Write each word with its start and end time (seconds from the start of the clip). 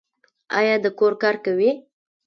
ایا 0.57 0.75
د 0.83 0.87
کور 0.99 1.13
کار 1.23 1.35
کوي؟ 1.45 1.71